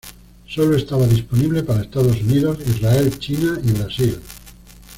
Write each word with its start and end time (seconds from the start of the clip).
Solo 0.47 0.77
estaba 0.77 1.05
disponible 1.05 1.61
para 1.61 1.83
Estados 1.83 2.19
Unidos, 2.19 2.57
Israel, 2.65 3.19
China 3.19 3.59
y 3.63 3.71
Brasil. 3.73 4.17